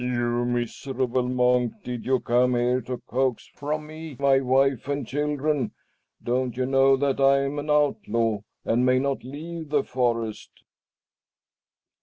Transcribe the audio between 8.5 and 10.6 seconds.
and may not leave the forest?"